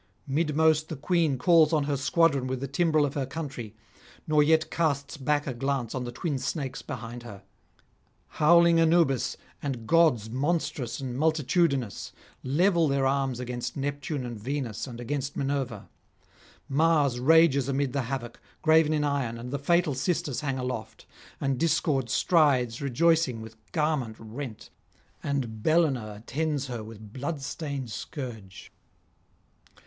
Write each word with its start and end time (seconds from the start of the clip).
Midmost 0.25 0.89
the 0.89 0.95
Queen 0.95 1.37
calls 1.37 1.71
on 1.71 1.83
her 1.83 1.95
squadron 1.95 2.47
with 2.47 2.59
the 2.59 2.67
timbrel 2.67 3.05
of 3.05 3.13
her 3.13 3.27
country, 3.27 3.75
nor 4.25 4.41
yet 4.41 4.71
casts 4.71 5.15
back 5.15 5.45
a 5.45 5.53
glance 5.53 5.93
on 5.93 6.05
the 6.05 6.11
twin 6.11 6.39
snakes 6.39 6.81
behind 6.81 7.21
her. 7.21 7.43
Howling 8.39 8.79
Anubis, 8.79 9.37
and 9.61 9.85
gods 9.85 10.27
monstrous 10.27 10.99
and 11.01 11.15
multitudinous, 11.15 12.13
level 12.43 12.87
their 12.87 13.05
arms 13.05 13.39
against 13.39 13.77
Neptune 13.77 14.25
and 14.25 14.39
Venus 14.39 14.87
and 14.87 14.99
against 14.99 15.37
Minerva; 15.37 15.87
Mars 16.67 17.19
rages 17.19 17.69
amid 17.69 17.93
the 17.93 18.01
havoc, 18.09 18.39
graven 18.63 18.93
in 18.93 19.03
iron, 19.03 19.37
and 19.37 19.51
the 19.51 19.59
Fatal 19.59 19.93
Sisters 19.93 20.41
hang 20.41 20.57
aloft, 20.57 21.05
and 21.39 21.59
Discord 21.59 22.09
strides 22.09 22.81
rejoicing 22.81 23.39
with 23.39 23.55
garment 23.71 24.15
rent, 24.17 24.71
and 25.21 25.61
Bellona 25.61 26.15
attends 26.17 26.65
her 26.65 26.83
with 26.83 27.13
blood 27.13 27.39
stained 27.43 27.91
scourge. 27.91 28.71